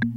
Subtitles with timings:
[0.00, 0.08] This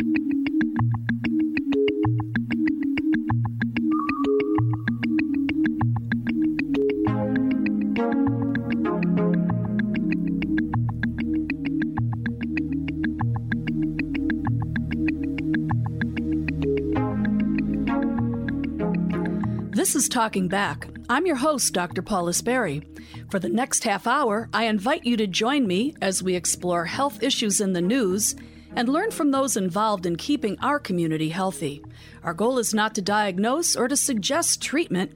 [19.96, 20.88] is Talking Back.
[21.10, 22.02] I'm your host, Dr.
[22.02, 22.84] Paula Sperry.
[23.30, 27.22] For the next half hour, I invite you to join me as we explore health
[27.22, 28.36] issues in the news
[28.76, 31.84] and learn from those involved in keeping our community healthy.
[32.24, 35.12] Our goal is not to diagnose or to suggest treatment,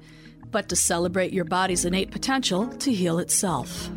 [0.51, 3.89] but to celebrate your body's innate potential to heal itself.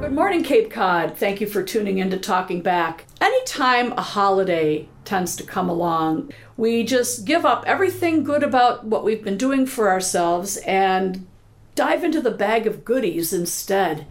[0.00, 1.16] Good morning, Cape Cod.
[1.16, 3.06] Thank you for tuning in to Talking Back.
[3.20, 9.02] Anytime a holiday tends to come along, we just give up everything good about what
[9.02, 11.26] we've been doing for ourselves and
[11.74, 14.06] dive into the bag of goodies instead.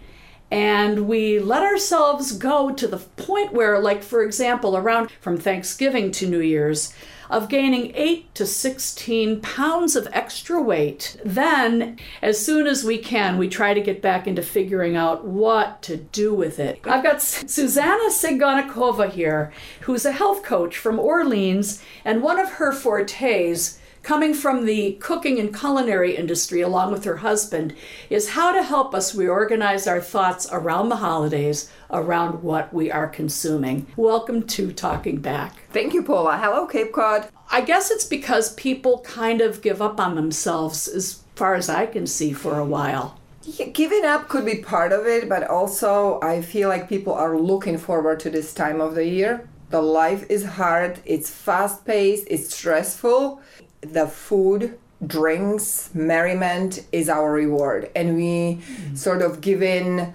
[0.54, 6.12] And we let ourselves go to the point where, like, for example, around from Thanksgiving
[6.12, 6.94] to New Year's,
[7.28, 11.20] of gaining 8 to 16 pounds of extra weight.
[11.26, 15.82] Then, as soon as we can, we try to get back into figuring out what
[15.82, 16.80] to do with it.
[16.86, 19.52] I've got Susanna Ciganikova here,
[19.82, 25.40] who's a health coach from Orleans, and one of her fortes coming from the cooking
[25.40, 27.74] and culinary industry along with her husband,
[28.10, 33.08] is how to help us reorganize our thoughts around the holidays, around what we are
[33.08, 33.88] consuming.
[33.96, 35.70] Welcome to Talking Back.
[35.72, 36.38] Thank you, Paula.
[36.38, 37.30] Hello, Cape Cod.
[37.50, 41.86] I guess it's because people kind of give up on themselves, as far as I
[41.86, 43.18] can see, for a while.
[43.44, 47.38] Yeah, giving up could be part of it, but also I feel like people are
[47.38, 49.48] looking forward to this time of the year.
[49.70, 53.42] The life is hard, it's fast paced, it's stressful
[53.84, 57.90] the food drinks merriment is our reward.
[57.96, 58.96] And we mm-hmm.
[58.96, 60.14] sort of give in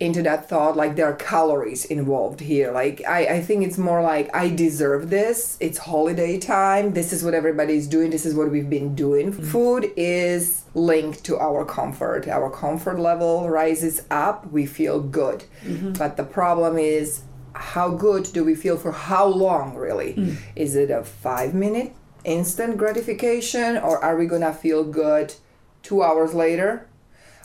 [0.00, 2.72] into that thought like there are calories involved here.
[2.72, 5.56] Like I, I think it's more like i deserve this.
[5.60, 6.92] It's holiday time.
[6.94, 8.10] This is what everybody's doing.
[8.10, 9.32] This is what we've been doing.
[9.32, 9.44] Mm-hmm.
[9.44, 12.26] food is linked to our comfort.
[12.26, 14.50] Our comfort level rises up.
[14.50, 15.44] We feel good.
[15.64, 15.92] Mm-hmm.
[15.92, 17.22] but the problem is
[17.54, 20.14] how good do we feel for how long really?
[20.14, 20.36] Mm.
[20.56, 25.34] is it a five minute instant gratification or are we gonna feel good
[25.82, 26.86] two hours later?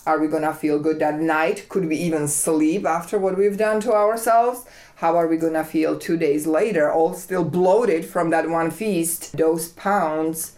[0.05, 1.67] Are we gonna feel good that night?
[1.69, 4.65] Could we even sleep after what we've done to ourselves?
[4.95, 9.37] How are we gonna feel two days later, all still bloated from that one feast?
[9.37, 10.55] Those pounds,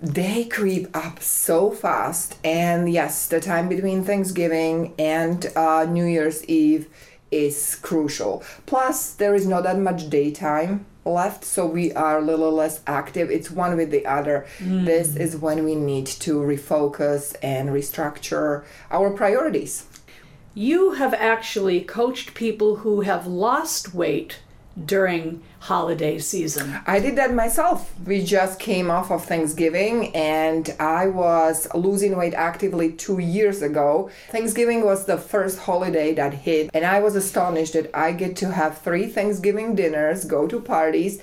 [0.00, 2.36] they creep up so fast.
[2.44, 6.88] And yes, the time between Thanksgiving and uh, New Year's Eve
[7.30, 8.42] is crucial.
[8.66, 13.30] Plus, there is not that much daytime left so we are a little less active
[13.30, 14.84] it's one with the other mm.
[14.84, 19.86] this is when we need to refocus and restructure our priorities
[20.54, 24.40] you have actually coached people who have lost weight
[24.86, 26.80] during holiday season.
[26.86, 27.92] I did that myself.
[28.06, 34.10] We just came off of Thanksgiving and I was losing weight actively 2 years ago.
[34.30, 38.52] Thanksgiving was the first holiday that hit and I was astonished that I get to
[38.52, 41.20] have 3 Thanksgiving dinners, go to parties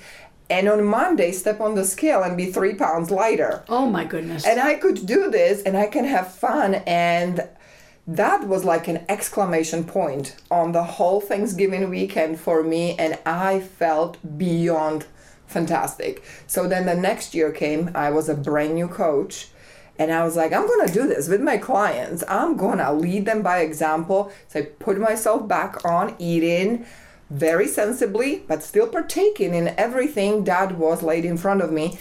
[0.50, 3.64] and on Monday step on the scale and be 3 pounds lighter.
[3.68, 4.46] Oh my goodness.
[4.46, 7.46] And I could do this and I can have fun and
[8.08, 13.60] that was like an exclamation point on the whole Thanksgiving weekend for me, and I
[13.60, 15.04] felt beyond
[15.46, 16.24] fantastic.
[16.46, 19.48] So then the next year came, I was a brand new coach.
[20.00, 22.22] And I was like, I'm gonna do this with my clients.
[22.28, 24.32] I'm gonna lead them by example.
[24.46, 26.86] So I put myself back on eating
[27.30, 31.98] very sensibly, but still partaking in everything that was laid in front of me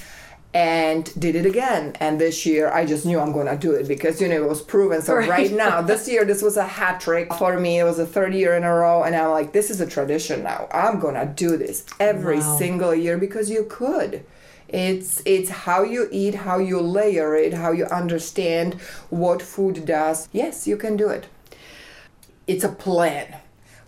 [0.57, 1.95] and did it again.
[2.00, 4.50] And this year, I just knew I'm going to do it because, you know, it
[4.50, 5.03] was proven.
[5.03, 7.78] So, right, right now, this year, this was a hat trick for me.
[7.78, 9.03] It was a third year in a row.
[9.03, 10.68] And I'm like, this is a tradition now.
[10.72, 12.57] I'm going to do this every wow.
[12.57, 14.25] single year because you could.
[14.68, 18.74] It's it's how you eat, how you layer it, how you understand
[19.12, 20.28] what food does.
[20.34, 21.28] Yes, you can do it.
[22.47, 23.35] It's a plan.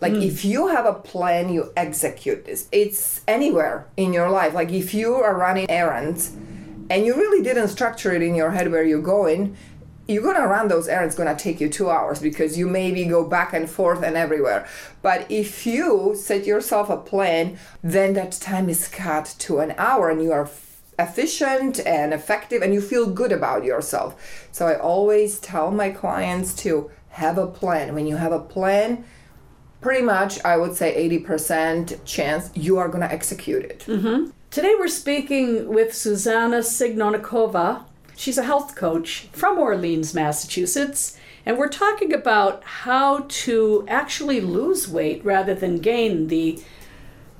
[0.00, 0.24] Like mm.
[0.24, 2.68] if you have a plan, you execute this.
[2.72, 4.54] It's anywhere in your life.
[4.54, 6.34] Like if you are running errands
[6.90, 9.56] and you really didn't structure it in your head where you're going,
[10.08, 13.52] you're gonna run those errands gonna take you two hours because you maybe go back
[13.52, 14.66] and forth and everywhere.
[15.02, 20.10] But if you set yourself a plan then that time is cut to an hour
[20.10, 20.50] and you are
[20.98, 24.48] efficient and effective and you feel good about yourself.
[24.50, 27.94] So i always tell my clients to have a plan.
[27.94, 29.04] When you have a plan
[29.80, 33.84] pretty much i would say 80% chance you are gonna execute it.
[33.86, 34.30] Mm-hmm.
[34.50, 37.84] Today we're speaking with Susanna Ciganikova.
[38.16, 41.16] She's a health coach from Orleans, Massachusetts,
[41.46, 46.62] And we're talking about how to actually lose weight rather than gain the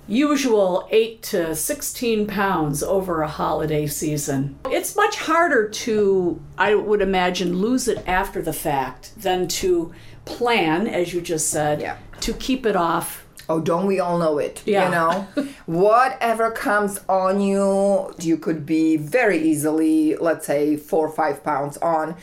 [0.08, 4.58] usual 8 to 16 pounds over a holiday season.
[4.70, 9.92] It's much harder to, I would imagine, lose it after the fact than to
[10.24, 11.96] plan, as you just said, Yeah.
[12.20, 13.19] to keep it off.
[13.50, 14.62] Oh, don't we all know it?
[14.64, 14.84] Yeah.
[14.84, 15.12] You know,
[15.66, 21.76] whatever comes on you, you could be very easily, let's say, four or five pounds
[21.78, 22.14] on.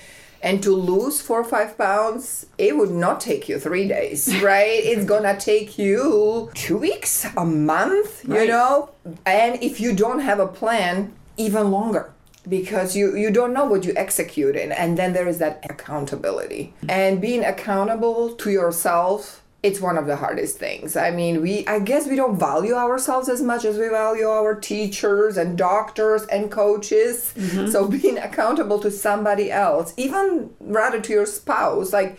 [0.41, 4.21] And to lose four or five pounds, it would not take you three days,
[4.53, 4.79] right?
[4.91, 8.47] it's gonna take you two weeks, a month, you Right.
[8.47, 8.91] know?
[9.25, 12.05] And if you don't have a plan, even longer
[12.47, 16.73] because you you don't know what you execute in and then there is that accountability
[16.87, 20.95] and being accountable to yourself it's one of the hardest things.
[20.95, 24.55] I mean we i guess we don't value ourselves as much as we value our
[24.55, 27.33] teachers and doctors and coaches.
[27.35, 27.67] Mm-hmm.
[27.71, 32.17] So being accountable to somebody else even rather to your spouse like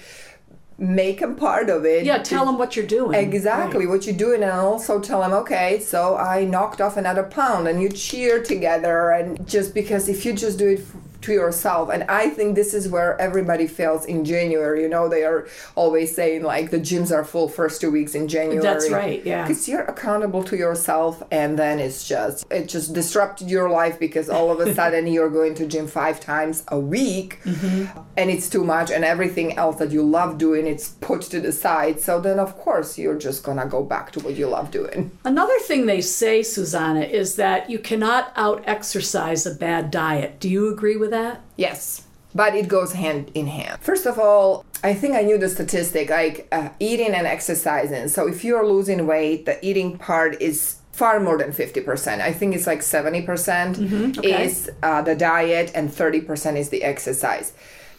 [0.79, 2.05] make them part of it.
[2.05, 3.15] Yeah, tell them what you're doing.
[3.19, 7.67] Exactly what you're doing, and also tell them, okay, so I knocked off another pound,
[7.67, 10.81] and you cheer together, and just because if you just do it
[11.23, 14.82] to yourself, and I think this is where everybody fails in January.
[14.82, 18.29] You know, they are always saying like the gyms are full first two weeks in
[18.29, 18.61] January.
[18.62, 19.43] That's right, yeah.
[19.43, 24.29] Because you're accountable to yourself, and then it's just it just disrupted your life because
[24.29, 27.99] all of a sudden you're going to gym five times a week, Mm-hmm.
[28.17, 31.53] and it's too much, and everything else that you love doing it's put to the
[31.53, 32.00] side.
[32.00, 35.11] So then of course you're just gonna go back to what you love doing.
[35.25, 40.38] Another thing they say, Susanna, is that you cannot out exercise a bad diet.
[40.41, 41.40] Do you agree with that?
[41.56, 42.05] Yes.
[42.34, 43.81] But it goes hand in hand.
[43.81, 48.08] First of all, I think I knew the statistic like uh, eating and exercising.
[48.08, 52.20] So if you're losing weight, the eating part is far more than 50%.
[52.20, 54.44] I think it's like 70% okay.
[54.44, 57.52] is uh, the diet and 30% is the exercise.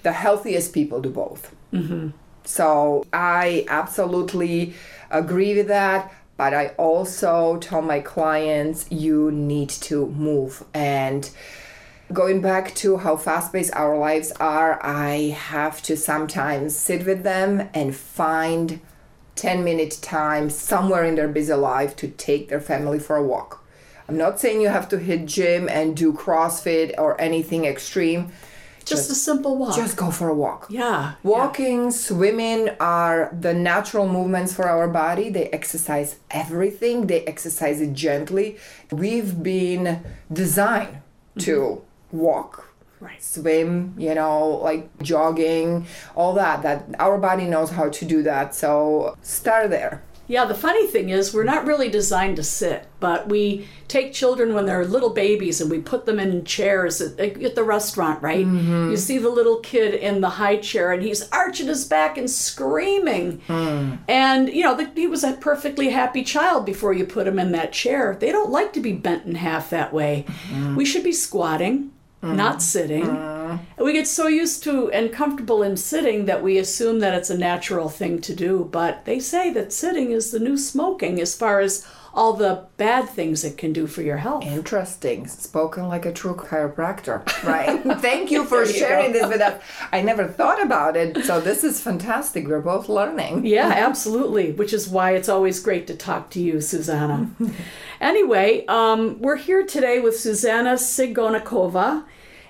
[0.03, 1.55] The healthiest people do both.
[2.43, 4.73] So I absolutely
[5.11, 6.13] agree with that.
[6.35, 10.63] But I also tell my clients you need to move.
[10.73, 11.29] And
[12.11, 17.23] going back to how fast paced our lives are, I have to sometimes sit with
[17.23, 18.79] them and find
[19.35, 23.63] 10 minute time somewhere in their busy life to take their family for a walk.
[24.07, 28.31] I'm not saying you have to hit gym and do CrossFit or anything extreme.
[28.83, 29.75] Just, a simple walk.
[29.75, 30.65] Just go for a walk.
[30.69, 31.13] yeah.
[31.21, 35.29] Walking, swimming are the natural movements for our body.
[35.29, 38.57] They exercise everything, they exercise it gently.
[38.91, 40.03] We've been
[40.33, 41.01] designed
[41.39, 41.88] to mm-hmm.
[42.11, 42.65] Walk,
[42.99, 43.21] Right.
[43.23, 45.85] swim, you know, like jogging,
[46.15, 46.63] all that.
[46.63, 48.53] That our body knows how to do that.
[48.53, 50.03] So start there.
[50.29, 54.53] Yeah, the funny thing is, we're not really designed to sit, but we take children
[54.53, 58.45] when they're little babies and we put them in chairs at, at the restaurant, right?
[58.45, 58.91] Mm-hmm.
[58.91, 62.29] You see the little kid in the high chair and he's arching his back and
[62.29, 63.41] screaming.
[63.47, 63.95] Hmm.
[64.07, 67.51] And, you know, the, he was a perfectly happy child before you put him in
[67.53, 68.15] that chair.
[68.19, 70.25] They don't like to be bent in half that way.
[70.27, 70.75] Mm-hmm.
[70.75, 71.91] We should be squatting,
[72.21, 72.59] not mm-hmm.
[72.59, 73.05] sitting.
[73.05, 73.83] Mm-hmm.
[73.83, 77.37] We get so used to and comfortable in sitting that we assume that it's a
[77.37, 78.67] natural thing to do.
[78.71, 83.07] But they say that sitting is the new smoking as far as all the bad
[83.09, 84.43] things it can do for your health.
[84.43, 85.27] Interesting.
[85.27, 87.81] Spoken like a true chiropractor, right?
[87.99, 89.19] Thank you for you sharing go.
[89.19, 89.61] this with us.
[89.91, 91.23] I never thought about it.
[91.25, 92.47] So this is fantastic.
[92.47, 93.45] We're both learning.
[93.49, 94.51] Yeah, absolutely.
[94.51, 97.31] Which is why it's always great to talk to you, Susanna.
[98.01, 102.03] anyway, um, we're here today with Susanna Ciganikova,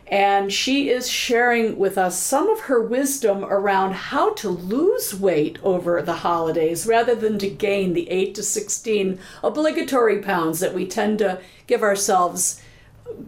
[0.10, 5.60] and she is sharing with us some of her wisdom around how to lose weight
[5.64, 10.88] over the holidays rather than to gain the 8 to 16 obligatory pounds that we
[10.88, 12.62] tend to give ourselves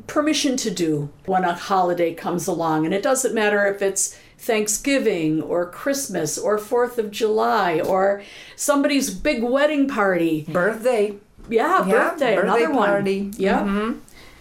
[0.08, 2.86] permission to do when a holiday comes along.
[2.86, 8.24] And it doesn't matter if it's Thanksgiving or Christmas or 4th of July or
[8.56, 10.46] somebody's big wedding party.
[10.50, 11.16] Birthday.
[11.50, 12.90] Yeah, Yeah, birthday, birthday another one.
[12.90, 13.22] party.
[13.26, 13.42] Mm-hmm.
[13.42, 13.94] Yeah.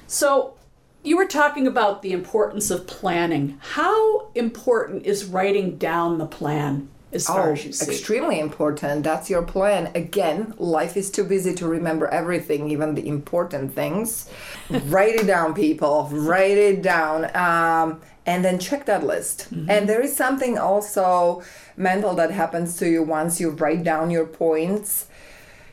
[0.06, 0.54] So
[1.02, 3.58] you were talking about the importance of planning.
[3.60, 7.90] How important is writing down the plan as far Oh, as you see?
[7.90, 9.02] extremely important.
[9.04, 9.90] That's your plan.
[9.94, 14.28] Again, life is too busy to remember everything, even the important things.
[14.70, 16.08] Write it down, people.
[16.12, 17.34] Write it down.
[17.34, 19.48] Um, and then check that list.
[19.50, 21.42] And there is something also
[21.76, 25.06] mental that happens to you once you write down your points.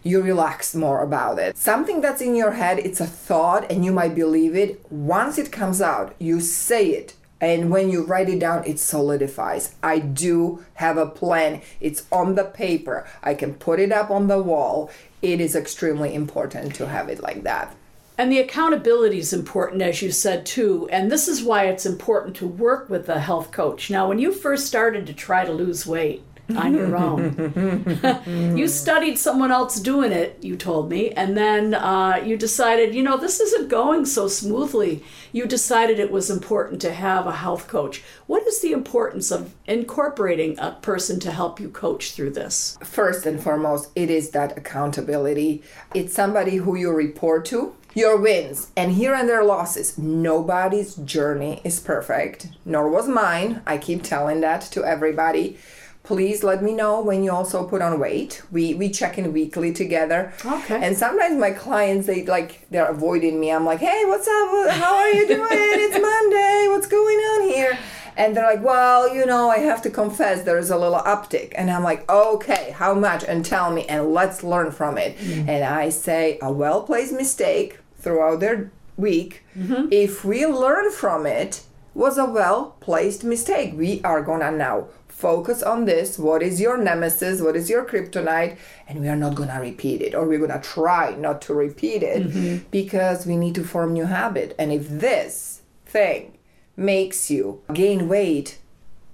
[0.07, 1.57] You relax more about it.
[1.57, 4.89] Something that's in your head, it's a thought, and you might believe it.
[4.89, 7.13] Once it comes out, you say it.
[7.41, 9.75] And when you write it down, it solidifies.
[9.83, 11.61] I do have a plan.
[11.81, 13.05] It's on the paper.
[13.21, 14.89] I can put it up on the wall.
[15.21, 17.75] It is extremely important to have it like that.
[18.17, 20.87] And the accountability is important, as you said, too.
[20.89, 23.89] And this is why it's important to work with a health coach.
[23.89, 26.23] Now, when you first started to try to lose weight,
[26.55, 28.55] on your own.
[28.57, 33.03] you studied someone else doing it, you told me, and then uh, you decided, you
[33.03, 35.03] know, this isn't going so smoothly.
[35.31, 38.03] You decided it was important to have a health coach.
[38.27, 42.77] What is the importance of incorporating a person to help you coach through this?
[42.83, 45.63] First and foremost, it is that accountability.
[45.93, 47.75] It's somebody who you report to.
[47.97, 49.97] Your wins and here and there losses.
[49.97, 53.63] Nobody's journey is perfect, nor was mine.
[53.65, 55.57] I keep telling that to everybody
[56.07, 58.41] please let me know when you also put on weight.
[58.49, 60.31] We we check in weekly together.
[60.45, 60.79] Okay.
[60.81, 63.51] And sometimes my clients they like they're avoiding me.
[63.51, 64.69] I'm like hey what's up?
[64.81, 65.47] How are you doing?
[65.51, 66.65] It's monday.
[66.69, 67.77] What's going on here?
[68.15, 71.51] And they're like well you know i have to confess there's a little uptick.
[71.55, 73.25] And i'm like okay how much?
[73.25, 75.17] And tell me and let's learn from it.
[75.17, 75.49] Mm-hmm.
[75.49, 79.43] and i say a well placed mistake throughout their week.
[79.57, 79.89] Mm-hmm.
[79.91, 83.73] if we learn from it was a well placed mistake.
[83.75, 84.87] We are gonna now
[85.17, 88.55] focus on this what is your nemesis what is your kryptonite
[88.87, 91.55] and we are not going to repeat it or we're going to try not to
[91.55, 92.63] repeat it mm-hmm.
[92.69, 96.37] because we need to form new habit and if this thing
[96.75, 98.59] makes you gain weight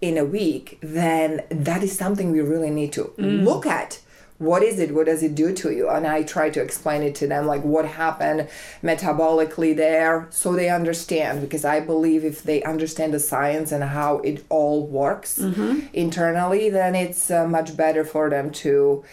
[0.01, 3.41] in a week then that is something we really need to mm.
[3.41, 4.01] look at
[4.37, 4.93] what is it?
[4.93, 5.89] What does it do to you?
[5.89, 8.47] And i try to explain it to them like what happened
[8.81, 11.41] metabolically there so they understand.
[11.41, 15.87] Because i believe if they understand the science and how it all works mm-hmm.
[15.93, 19.03] internally then it's uh, much better for them to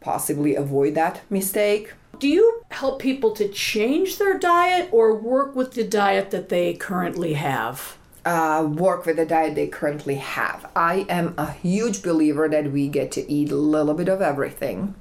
[0.00, 1.92] possibly avoid that mistake.
[2.18, 6.74] Do you help people to change their diet or work with the diet that they
[6.74, 10.70] currently have uh, work with the diet they currently have.
[10.74, 14.94] I am a huge believer that we get to eat a little bit of everything.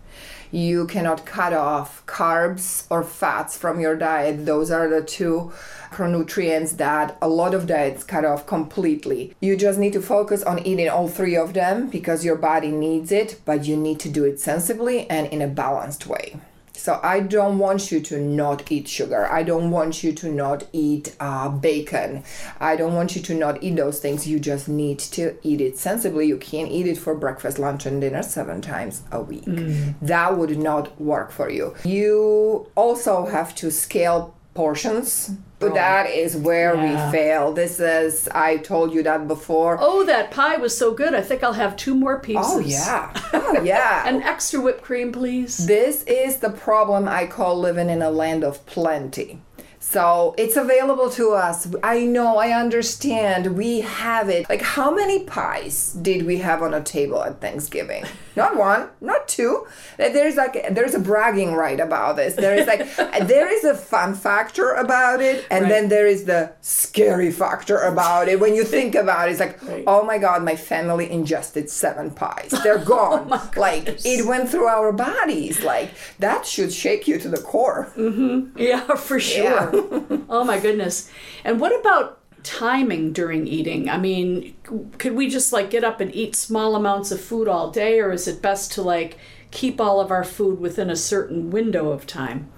[0.51, 4.45] You cannot cut off carbs or fats from your diet.
[4.45, 5.51] Those are the two
[5.93, 9.35] macronutrients that a lot of diets cut off completely.
[9.39, 13.11] You just need to focus on eating all three of them because your body needs
[13.11, 16.39] it, but you need to do it sensibly and in a balanced way.
[16.75, 19.31] So I don't want you to not eat sugar.
[19.31, 22.23] I don't want you to not eat uh, bacon.
[22.59, 24.27] I don't want you to not eat those things.
[24.27, 26.27] You just need to eat it sensibly.
[26.27, 29.45] You can't eat it for breakfast, lunch, and dinner seven times a week.
[29.45, 29.95] Mm.
[30.01, 31.75] That would not work for you.
[31.85, 35.31] You also have to scale portions.
[35.69, 37.07] But that is where yeah.
[37.07, 37.53] we fail.
[37.53, 39.77] This is, I told you that before.
[39.79, 41.13] Oh, that pie was so good.
[41.13, 42.45] I think I'll have two more oh, pieces.
[42.45, 43.13] Oh, yeah.
[43.35, 44.07] Oh, yeah.
[44.07, 45.65] An extra whipped cream, please.
[45.65, 49.39] This is the problem I call living in a land of plenty.
[49.83, 51.67] So it's available to us.
[51.83, 53.57] I know, I understand.
[53.57, 54.47] We have it.
[54.49, 58.05] Like, how many pies did we have on a table at Thanksgiving?
[58.35, 59.67] not one, not two.
[59.97, 62.35] There's like, there's a bragging right about this.
[62.35, 62.95] There is like,
[63.27, 65.69] there is a fun factor about it, and right.
[65.69, 68.39] then there is the scary factor about it.
[68.39, 69.83] When you think about it, it's like, right.
[69.87, 72.53] oh my God, my family ingested seven pies.
[72.63, 73.27] They're gone.
[73.31, 75.63] oh like, it went through our bodies.
[75.63, 77.91] Like, that should shake you to the core.
[77.95, 78.57] Mm-hmm.
[78.57, 79.43] Yeah, for sure.
[79.43, 80.17] Yeah.
[80.29, 81.09] oh my goodness.
[81.43, 83.89] And what about timing during eating?
[83.89, 84.55] I mean,
[84.97, 88.11] could we just like get up and eat small amounts of food all day, or
[88.11, 89.17] is it best to like
[89.51, 92.49] keep all of our food within a certain window of time?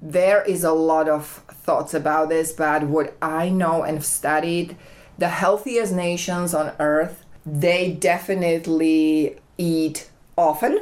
[0.00, 4.76] There is a lot of thoughts about this, but what I know and have studied,
[5.18, 10.80] the healthiest nations on earth, they definitely eat often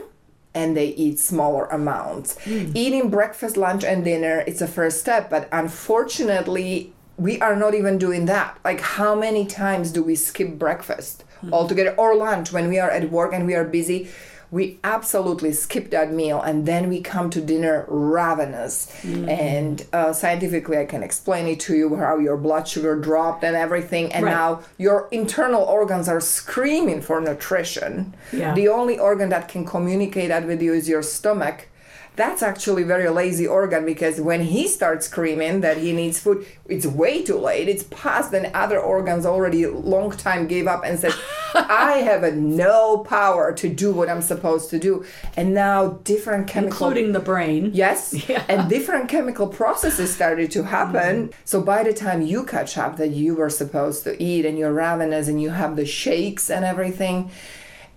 [0.54, 2.34] and they eat smaller amounts.
[2.44, 2.74] Mm.
[2.74, 7.98] Eating breakfast, lunch, and dinner is a first step, but unfortunately, we are not even
[7.98, 8.58] doing that.
[8.64, 11.52] Like, how many times do we skip breakfast mm.
[11.52, 14.08] altogether or lunch when we are at work and we are busy?
[14.50, 19.28] we absolutely skip that meal and then we come to dinner ravenous mm.
[19.28, 23.56] and uh, scientifically i can explain it to you how your blood sugar dropped and
[23.56, 24.30] everything and right.
[24.30, 28.54] now your internal organs are screaming for nutrition yeah.
[28.54, 31.68] the only organ that can communicate that with you is your stomach
[32.16, 36.86] that's actually very lazy organ because when he starts screaming that he needs food it's
[36.86, 37.68] way too late.
[37.68, 41.14] It's past and other organs already long time gave up and said
[41.54, 45.04] i have a no power to do what i'm supposed to do.
[45.36, 47.70] And now different chemical including the brain.
[47.72, 48.14] Yes.
[48.28, 48.44] Yeah.
[48.48, 51.28] and different chemical processes started to happen.
[51.28, 51.32] Mm.
[51.44, 54.72] so by the time you catch up that you were supposed to eat and you're
[54.72, 57.30] ravenous and you have the shakes and everything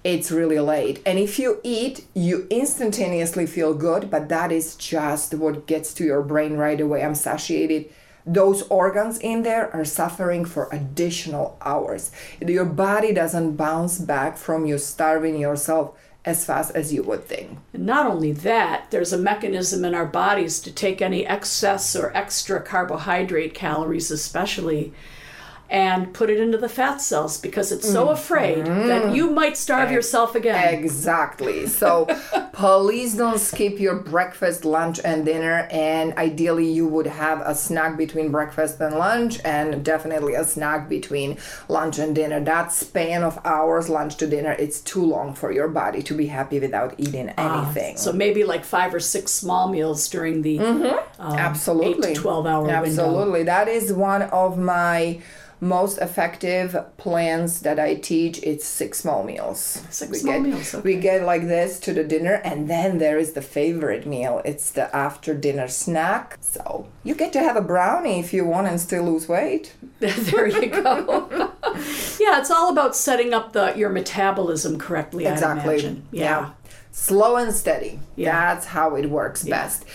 [0.03, 1.01] it's really late.
[1.05, 6.05] And if you eat, you instantaneously feel good, but that is just what gets to
[6.05, 7.03] your brain right away.
[7.03, 7.91] I'm satiated.
[8.25, 12.11] Those organs in there are suffering for additional hours.
[12.39, 17.57] Your body doesn't bounce back from you starving yourself as fast as you would think.
[17.73, 22.15] And not only that, there's a mechanism in our bodies to take any excess or
[22.15, 24.93] extra carbohydrate calories, especially,
[25.69, 29.15] and put it into the fat cells because it's so afraid that mm-hmm.
[29.15, 30.73] you might starve yourself again.
[30.73, 31.67] Exactly.
[31.67, 32.07] So
[32.53, 35.67] please don't skip your breakfast, lunch, and dinner.
[35.69, 40.89] And ideally, you would have a snack between breakfast and lunch, and definitely a snack
[40.89, 42.39] between lunch and dinner.
[42.39, 46.25] That span of hours, lunch to dinner, it's too long for your body to be
[46.25, 47.97] happy without eating ah, anything.
[47.97, 51.21] So maybe like five or six small meals during the mm-hmm.
[51.21, 52.09] um, Absolutely.
[52.09, 52.79] eight to 12 hour window.
[52.79, 53.43] Absolutely.
[53.43, 55.21] That is one of my
[55.61, 58.41] most effective plans that I teach.
[58.43, 59.83] It's six small meals.
[59.89, 63.17] Six we small get, meals, We get like this to the dinner, and then there
[63.17, 64.41] is the favorite meal.
[64.45, 66.37] It's the after dinner snack.
[66.41, 69.73] So you get to have a brownie if you want and still lose weight.
[69.99, 71.29] there you go.
[72.19, 75.25] yeah, it's all about setting up the your metabolism correctly.
[75.25, 75.71] Exactly.
[75.71, 76.07] I imagine.
[76.11, 76.51] Yeah.
[76.99, 77.97] Slow and steady.
[78.17, 78.53] Yeah.
[78.53, 79.85] That's how it works best.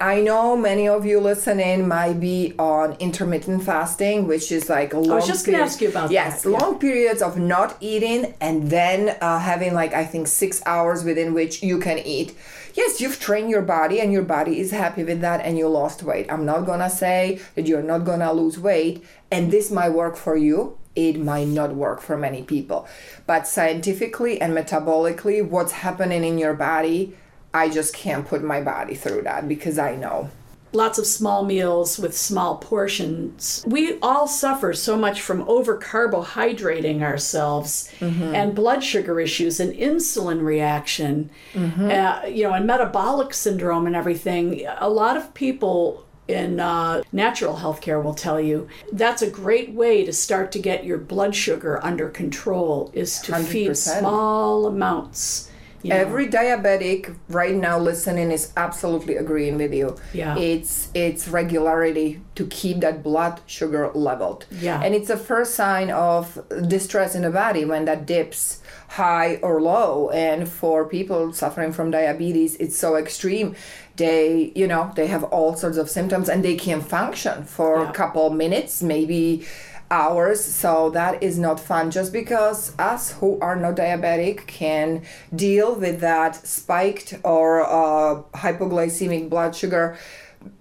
[0.00, 4.98] I know many of you listening might be on intermittent fasting, which is like a
[4.98, 5.16] long.
[5.16, 6.58] was just gonna ask you about yes, that, yeah.
[6.58, 11.34] long periods of not eating and then uh, having like I think six hours within
[11.34, 12.32] which you can eat.
[12.74, 16.04] Yes, you've trained your body and your body is happy with that and you lost
[16.04, 16.32] weight.
[16.32, 20.36] I'm not gonna say that you're not gonna lose weight and this might work for
[20.36, 20.78] you.
[20.94, 22.86] It might not work for many people.
[23.26, 27.16] But scientifically and metabolically, what's happening in your body,
[27.54, 30.30] I just can't put my body through that because I know.
[30.74, 33.62] Lots of small meals with small portions.
[33.66, 38.34] We all suffer so much from over carbohydrating ourselves Mm-hmm.
[38.34, 41.90] and blood sugar issues and insulin reaction, Mm-hmm.
[41.90, 44.66] uh, you know, and metabolic syndrome and everything.
[44.78, 50.04] A lot of people in uh, natural healthcare will tell you that's a great way
[50.04, 53.98] to start to get your blood sugar under control is to feed 100%.
[54.00, 55.50] small amounts.
[55.82, 55.96] you know.
[55.96, 59.96] Every diabetic right now listening is absolutely agreeing with you.
[60.12, 60.38] Yeah.
[60.38, 64.46] It's it's regularity to keep that blood sugar leveled.
[64.50, 64.80] Yeah.
[64.82, 69.60] And it's a first sign of distress in the body when that dips high or
[69.60, 70.10] low.
[70.10, 73.56] And for people suffering from diabetes, it's so extreme.
[73.96, 77.90] They, you know, they have all sorts of symptoms and they can function for Yeah.
[77.90, 79.44] a couple minutes, maybe
[79.90, 85.02] hours so that is not fun just because us who are not diabetic can
[85.36, 89.94] deal with that spiked or uh, hypoglycemic blood sugar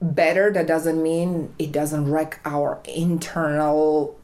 [0.02, 4.20] better that doesn't mean it doesn't wreck our internal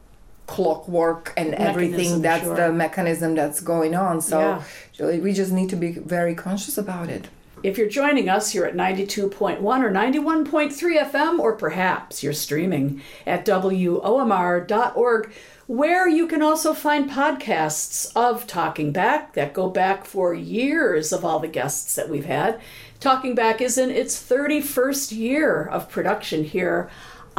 [0.46, 2.54] clockwork and everything that's sure.
[2.56, 4.62] the mechanism that's going on so
[4.98, 5.16] Yeah.
[5.20, 7.28] we just need to be very conscious about it
[7.62, 13.44] If you're joining us, you're at 92.1 or 91.3 FM, or perhaps you're streaming at
[13.44, 15.32] WOMR.org,
[15.66, 21.24] where you can also find podcasts of Talking Back that go back for years of
[21.24, 22.60] all the guests that we've had.
[23.00, 26.88] Talking Back is in its 31st year of production here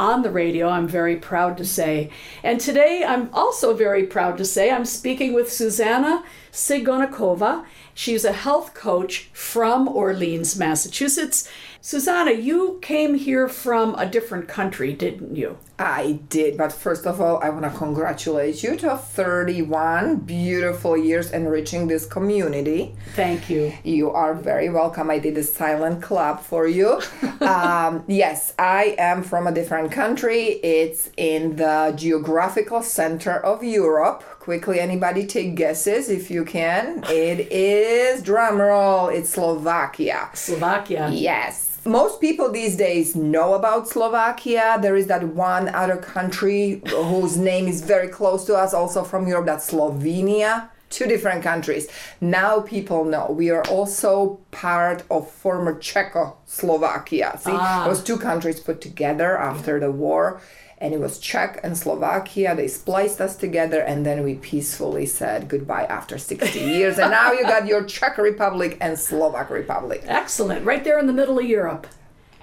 [0.00, 2.10] on the radio, I'm very proud to say.
[2.42, 7.66] And today I'm also very proud to say I'm speaking with Susanna Ciganikova.
[7.92, 11.48] She's a health coach from Orleans, Massachusetts.
[11.82, 15.58] Susanna, you came here from a different country, didn't you?
[15.80, 21.30] I did, but first of all, I want to congratulate you to 31 beautiful years
[21.30, 22.94] enriching this community.
[23.14, 23.72] Thank you.
[23.82, 25.08] You are very welcome.
[25.08, 27.00] I did a silent clap for you.
[27.40, 30.60] um, yes, I am from a different country.
[30.62, 34.22] It's in the geographical center of Europe.
[34.38, 37.04] Quickly, anybody take guesses if you can.
[37.08, 39.14] It is drumroll.
[39.14, 40.28] It's Slovakia.
[40.34, 41.08] Slovakia.
[41.10, 41.79] Yes.
[41.84, 44.78] Most people these days know about Slovakia.
[44.82, 49.26] There is that one other country whose name is very close to us, also from
[49.26, 50.68] Europe, that's Slovenia.
[50.90, 51.86] Two different countries.
[52.20, 53.30] Now people know.
[53.30, 57.38] We are also part of former Czechoslovakia.
[57.38, 57.84] See, Ah.
[57.86, 60.40] those two countries put together after the war.
[60.80, 62.56] And it was Czech and Slovakia.
[62.56, 66.98] They spliced us together, and then we peacefully said goodbye after 60 years.
[66.98, 70.02] And now you got your Czech Republic and Slovak Republic.
[70.06, 70.64] Excellent.
[70.64, 71.86] Right there in the middle of Europe.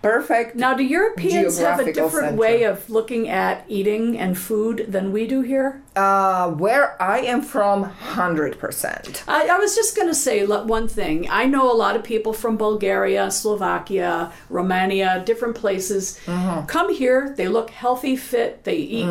[0.02, 0.56] Perfect.
[0.56, 2.36] Now, do Europeans have a different center.
[2.38, 5.82] way of looking at eating and food than we do here?
[5.96, 9.24] Uh, where I am from, 100%.
[9.28, 11.28] I, I was just going to say one thing.
[11.30, 16.20] I know a lot of people from Bulgaria, Slovakia, Romania, different places
[16.68, 17.34] come here.
[17.36, 19.08] They look healthy, fit, they eat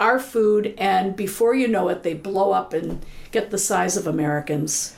[0.00, 4.06] our food, and before you know it, they blow up and get the size of
[4.06, 4.96] Americans.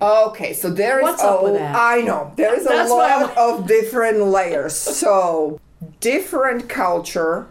[0.00, 1.76] Okay, so there is What's a, up with that?
[1.76, 2.32] I know.
[2.36, 4.74] There is a That's lot of different layers.
[4.74, 5.60] So
[6.00, 7.46] different culture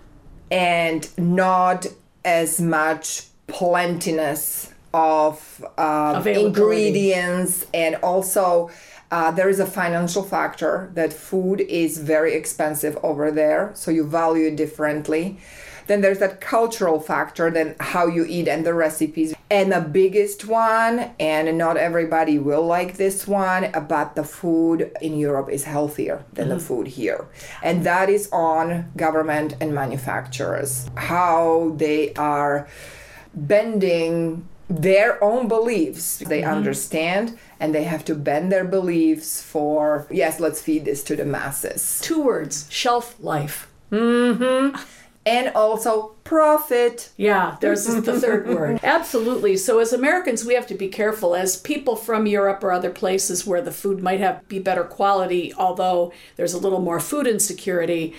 [0.49, 1.85] and not
[2.25, 7.67] as much plentiness of um, ingredients.
[7.73, 8.71] And also
[9.11, 13.71] uh, there is a financial factor that food is very expensive over there.
[13.75, 15.37] So you value it differently
[15.89, 19.33] then there's that cultural factor then how you eat and the recipes.
[19.49, 25.17] And the biggest one and not everybody will like this one but the food in
[25.17, 26.63] europe is healthier than the mm-hmm.
[26.63, 27.27] food here.
[27.63, 32.67] And that is on government and manufacturers how they are
[33.33, 36.19] bending their own beliefs.
[36.19, 36.57] They mm-hmm.
[36.57, 41.25] understand and they have to bend their beliefs for yes let's feed this to the
[41.25, 41.99] masses.
[42.03, 43.71] Two words shelf life.
[43.91, 44.77] Mm-hmm.
[45.29, 48.79] And also profit Yeah, there's the third word.
[48.81, 49.57] Absolutely.
[49.57, 51.35] So as Americans, we have to be careful.
[51.35, 55.53] As people from Europe or other places where the food might have be better quality,
[55.53, 58.15] although there's a little more food insecurity,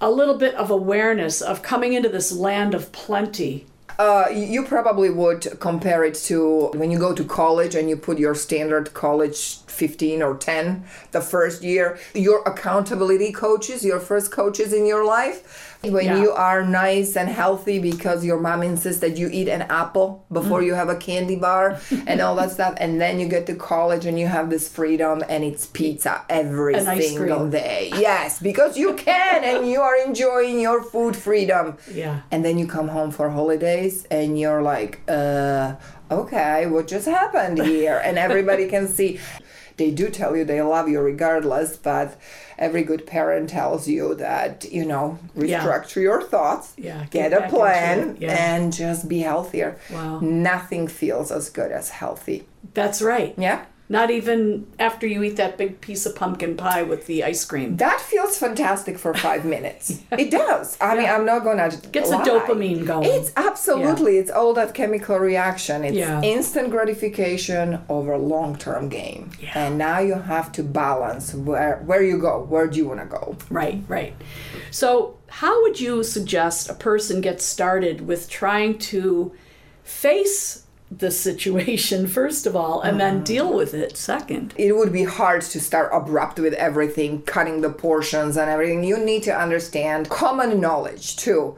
[0.00, 3.66] a little bit of awareness of coming into this land of plenty.
[3.98, 8.18] Uh, you probably would compare it to when you go to college and you put
[8.18, 14.72] your standard college 15 or 10 the first year your accountability coaches your first coaches
[14.72, 16.20] in your life when Yeah.
[16.22, 20.60] you are nice and healthy because your mom insists that you eat an apple before
[20.60, 20.66] Mm.
[20.66, 24.06] you have a candy bar and all that stuff and then you get to college
[24.06, 28.94] and you have this freedom and it's pizza every And single day yes because you
[28.94, 32.20] can and you are enjoying your food freedom Yeah.
[32.30, 35.72] and then you come home for holidays and you're like uh
[36.12, 39.18] okay what just happened here and everybody can see
[39.76, 42.18] they do tell you they love you regardless but
[42.58, 45.60] every good parent tells you that you know Yeah.
[45.64, 48.32] restructure your thoughts Yeah, get get a plan yeah.
[48.54, 50.20] and just be healthier Wow.
[50.20, 53.34] nothing feels as good as healthy That's right.
[53.36, 57.44] yeah Not even after you eat that big piece of pumpkin pie with the ice
[57.44, 57.76] cream.
[57.76, 62.16] that feels fantastic for five minutes it does i mean i'm not gonna Gets the
[62.16, 62.24] lie.
[62.28, 63.04] dopamine going.
[63.10, 64.16] It's absolutely.
[64.18, 65.84] It's all that chemical reaction.
[65.84, 66.22] It's Yeah.
[66.22, 69.30] instant gratification over long term gain.
[69.40, 69.52] Yeah.
[69.66, 72.34] And now you have to balance where where you go.
[72.52, 73.36] Where do you want to go?
[73.50, 74.14] Right, right.
[74.70, 79.32] So, how would you suggest a person get started with trying to
[79.84, 80.64] face
[80.98, 83.24] the situation, first of all, and then mm-hmm.
[83.24, 84.54] deal with it second?
[84.56, 88.84] It would be hard to start abrupt with everything, cutting the portions and everything.
[88.84, 91.56] You need to understand common knowledge too.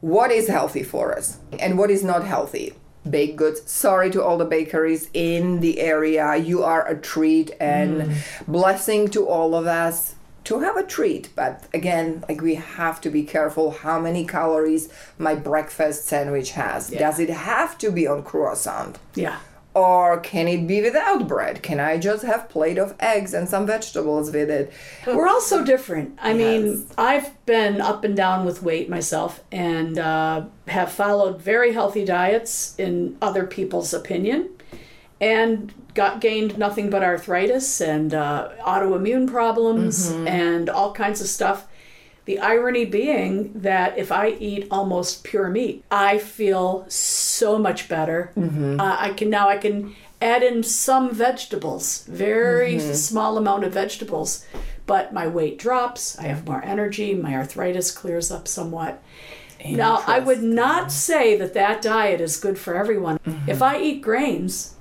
[0.00, 2.74] What is healthy for us and what is not healthy?
[3.08, 3.70] Baked goods.
[3.70, 6.36] Sorry to all the bakeries in the area.
[6.36, 8.46] You are a treat and mm.
[8.46, 11.28] blessing to all of us to have a treat.
[11.34, 16.88] But again, like we have to be careful how many calories my breakfast sandwich has.
[16.88, 18.98] Does it have to be on croissant?
[19.14, 19.38] Yeah.
[19.74, 21.62] Or can it be without bread?
[21.62, 24.72] Can I just have plate of eggs and some vegetables with it?
[25.06, 26.18] We're all so different.
[26.22, 31.74] I mean, I've been up and down with weight myself and uh, have followed very
[31.74, 34.48] healthy diets in other people's opinion
[35.20, 41.66] and got gained nothing but arthritis and uh, autoimmune problems and all kinds of stuff.
[42.26, 48.32] The irony being that if I eat almost pure meat, I feel so much better.
[48.80, 54.44] Uh, I can now I can add in some vegetables, very small amount of vegetables,
[54.86, 56.18] but my weight drops.
[56.18, 57.14] I have more energy.
[57.14, 59.02] My arthritis clears up somewhat.
[59.64, 63.18] Now, I would not say that that diet is good for everyone.
[63.46, 64.74] If I eat grains,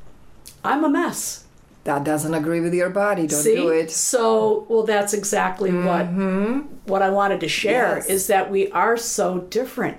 [0.66, 1.46] I'm a mess.
[1.86, 3.28] That doesn't agree with your body.
[3.28, 3.56] Don't See?
[3.56, 3.92] do it.
[3.92, 6.62] So, well, that's exactly what mm-hmm.
[6.86, 8.08] what I wanted to share Yes.
[8.08, 9.98] is that we are so different.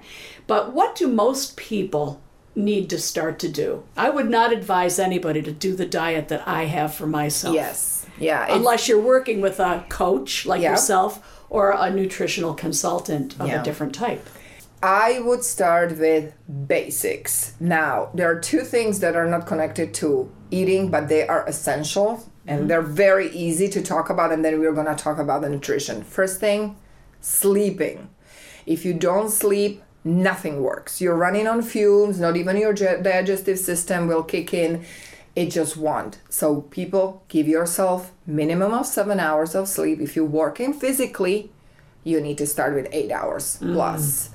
[0.48, 2.20] But what do most people
[2.57, 3.85] need to start to do?
[3.96, 7.55] I would not advise anybody to do the diet that I have for myself.
[7.55, 8.07] Yes.
[8.18, 8.46] Yeah.
[8.52, 10.72] Unless you're working with a coach like Yeah.
[10.72, 13.61] yourself or a nutritional consultant of Yeah.
[13.61, 14.26] a different type.
[14.83, 16.33] I would start with
[16.66, 17.55] basics.
[17.61, 22.28] Now, there are two things that are not connected to eating, but they are essential
[22.46, 22.68] and mm-hmm.
[22.68, 24.32] they're very easy to talk about.
[24.32, 26.02] And then we're going to talk about the nutrition.
[26.02, 26.76] First thing,
[27.20, 28.11] sleeping.
[28.66, 31.00] If you don't sleep, nothing works.
[31.00, 34.85] You're running on fumes, not even your digestive system will kick in.
[35.35, 36.20] It just won't.
[36.30, 40.00] So, people, give yourself minimum of seven hours of sleep.
[40.00, 41.50] If you're working physically,
[42.04, 43.74] you need to start with eight hours mm.
[43.74, 44.30] plus.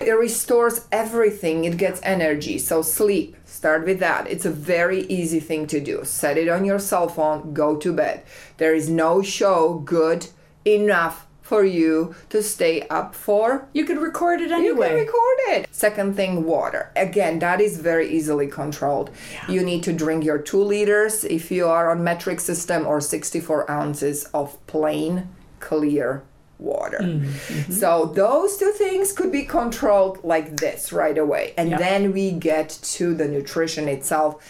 [0.00, 2.56] It restores everything, it gets energy.
[2.56, 4.26] So, sleep, start with that.
[4.28, 6.04] It's a very easy thing to do.
[6.04, 8.22] Set it on your cell phone, go to bed.
[8.56, 10.28] There is no show good
[10.64, 13.68] enough for you to stay up for.
[13.72, 15.68] You could record it You can record it.
[15.72, 16.92] Second thing, water.
[16.94, 19.10] Again, that is very easily controlled.
[19.48, 23.68] You need to drink your two liters if you are on metric system or 64
[23.68, 26.22] ounces of plain, clear
[26.60, 26.98] water.
[27.00, 27.72] Mm-hmm.
[27.72, 31.54] So those two things could be controlled like this right away.
[31.56, 31.78] And yep.
[31.78, 34.44] then we get to the nutrition itself.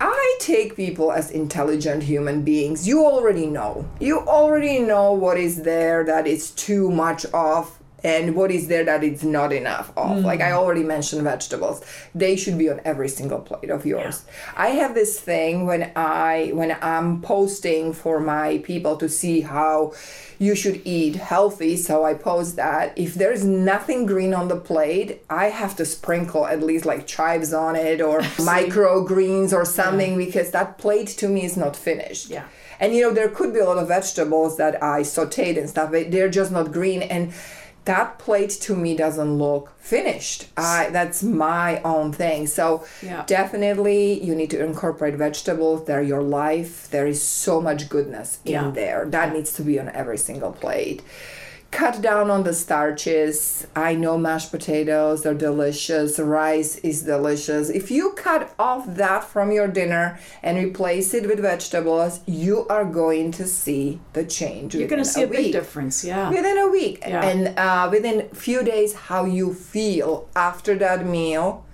[0.00, 2.88] I take people as intelligent human beings.
[2.88, 3.88] You already know.
[4.00, 8.84] You already know what is there that is too much of and what is there
[8.84, 10.18] that it's not enough of.
[10.18, 10.24] Mm.
[10.24, 11.82] Like I already mentioned vegetables.
[12.14, 14.24] They should be on every single plate of yours.
[14.26, 14.52] Yeah.
[14.56, 19.94] I have this thing when I when I'm posting for my people to see how
[20.38, 25.22] you should eat healthy, so I post that if there's nothing green on the plate,
[25.30, 30.26] I have to sprinkle at least like chives on it or microgreens or something yeah.
[30.26, 32.30] because that plate to me is not finished.
[32.30, 32.46] Yeah.
[32.80, 35.92] And you know, there could be a lot of vegetables that I sauteed and stuff,
[35.92, 37.32] but they're just not green and
[37.84, 40.46] that plate to me doesn't look finished.
[40.56, 42.46] I that's my own thing.
[42.46, 43.24] So yeah.
[43.26, 45.86] definitely you need to incorporate vegetables.
[45.86, 46.88] They're your life.
[46.90, 48.70] There is so much goodness in yeah.
[48.70, 49.06] there.
[49.06, 51.02] That needs to be on every single plate
[51.72, 53.66] cut down on the starches.
[53.74, 57.70] I know mashed potatoes are delicious, rice is delicious.
[57.70, 62.84] If you cut off that from your dinner and replace it with vegetables, you are
[62.84, 64.74] going to see the change.
[64.74, 66.28] You're going to see a, a big difference, yeah.
[66.28, 67.02] Within a week.
[67.06, 67.24] Yeah.
[67.24, 71.64] And uh, within a few days, how you feel after that meal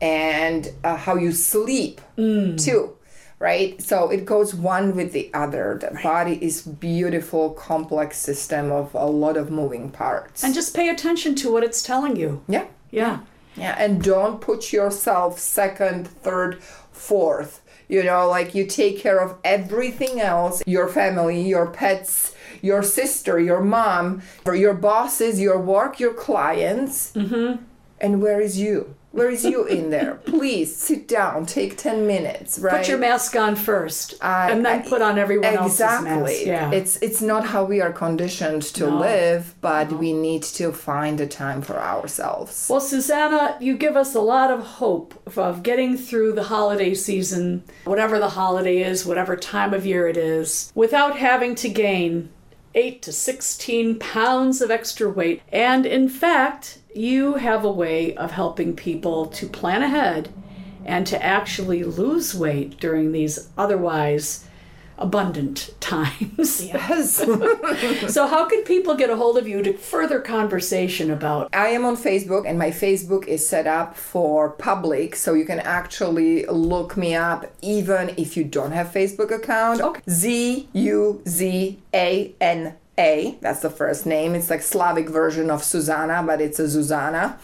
[0.00, 2.62] and uh, how you sleep mm.
[2.62, 2.96] too
[3.42, 3.82] right?
[3.82, 5.76] So it goes one with the other.
[5.80, 6.04] The right.
[6.04, 10.44] body is beautiful, complex system of a lot of moving parts.
[10.44, 12.44] And just pay attention to what it's telling you.
[12.46, 12.66] Yeah.
[12.92, 13.18] Yeah.
[13.56, 17.60] Yeah, and don't put yourself second, third, fourth.
[17.88, 23.38] You know, like you take care of everything else, your family, your pets, your sister,
[23.40, 27.12] your mom, or your bosses, your work, your clients.
[27.12, 27.62] Mm-hmm.
[28.00, 28.94] And where is you?
[29.12, 30.14] Where is you in there?
[30.24, 31.46] Please sit down.
[31.46, 32.58] Take ten minutes.
[32.58, 32.78] Right.
[32.78, 36.10] Put your mask on first, uh, and then put on everyone exactly.
[36.10, 36.46] else's mask.
[36.46, 36.70] Yeah.
[36.72, 38.98] It's it's not how we are conditioned to no.
[38.98, 39.98] live, but no.
[39.98, 42.68] we need to find a time for ourselves.
[42.70, 47.64] Well, Susanna, you give us a lot of hope of getting through the holiday season,
[47.84, 52.30] whatever the holiday is, whatever time of year it is, without having to gain
[52.74, 55.42] 8 to 16 pounds of extra weight.
[55.52, 60.28] And in fact, you have a way of helping people to plan ahead
[60.84, 64.46] and to actually lose weight during these otherwise
[64.98, 66.64] abundant times.
[66.64, 67.16] Yes.
[68.12, 71.48] so, how can people get a hold of you to further conversation about?
[71.52, 75.60] I am on Facebook, and my Facebook is set up for public, so you can
[75.60, 79.80] actually look me up even if you don't have Facebook account.
[79.80, 80.00] Okay.
[80.08, 84.34] Z U Z A N a, that's the first name.
[84.34, 87.38] It's like Slavic version of Susanna, but it's a Susanna.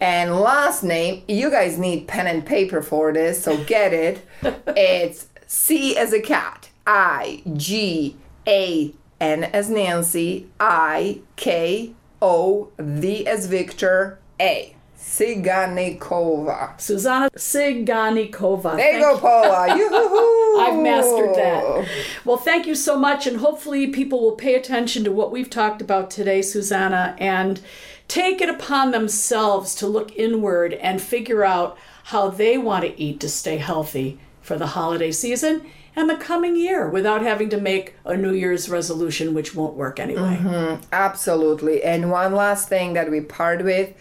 [0.00, 4.26] And last name, you guys need pen and paper for this, so get it.
[4.68, 8.16] it's C as a cat, I G
[8.46, 14.74] A N as Nancy, I K O V as Victor, A.
[14.98, 16.80] Ciganikova.
[16.80, 18.76] Susanna Ciganikova.
[18.76, 19.66] There you go, Paula.
[20.60, 21.88] I've mastered that.
[22.24, 25.82] Well, thank you so much, and hopefully people will pay attention to what we've talked
[25.82, 27.60] about today, Susanna, and
[28.08, 33.20] take it upon themselves to look inward and figure out how they want to eat
[33.20, 35.64] to stay healthy for the holiday season
[36.00, 40.00] and the coming year without having to make a New Year's resolution, which won't work
[40.00, 40.38] anyway.
[40.40, 40.82] Mm-hmm.
[40.92, 41.84] Absolutely.
[41.84, 43.94] And one last thing that we part with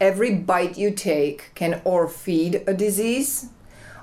[0.00, 3.48] every bite you take can or feed a disease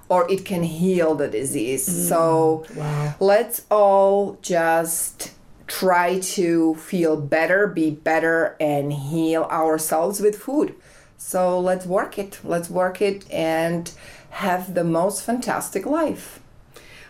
[0.10, 1.88] or it can heal the disease.
[1.88, 3.16] Mm, so wow.
[3.20, 5.32] let's all just
[5.68, 10.76] try to feel better, be better, and heal ourselves with food.
[11.18, 12.40] So let's work it.
[12.44, 13.92] Let's work it and
[14.32, 16.40] have the most fantastic life.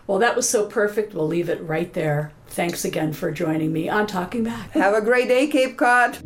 [0.07, 1.13] Well, that was so perfect.
[1.13, 2.31] We'll leave it right there.
[2.47, 4.71] Thanks again for joining me on Talking Back.
[4.71, 6.17] Have a great day, Cape Cod.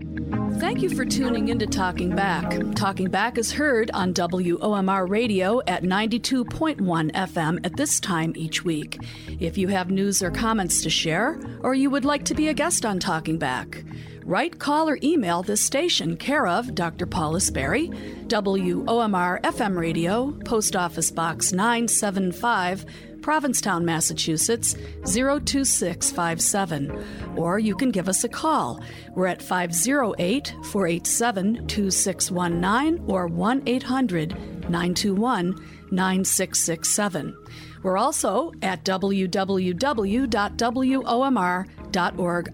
[0.60, 2.54] Thank you for tuning into Talking Back.
[2.76, 9.00] Talking Back is heard on WOMR radio at 92.1 FM at this time each week.
[9.40, 12.54] If you have news or comments to share, or you would like to be a
[12.54, 13.86] guest on Talking Back,
[14.26, 17.06] write, call, or email this station, care of Dr.
[17.06, 17.88] Paula Sperry,
[18.28, 22.86] WOMR FM radio, Post Office Box 975.
[23.22, 27.06] Provincetown, Massachusetts 02657.
[27.36, 28.82] Or you can give us a call.
[29.16, 34.30] We're at 508 487 2619 or 1 800
[34.70, 35.56] 921
[35.92, 37.36] 9667.
[37.82, 39.70] We're also at www.womr.org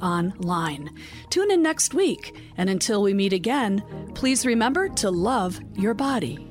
[0.01, 0.89] online.
[1.29, 6.47] Tune in next week, and until we meet again, please remember to love your body.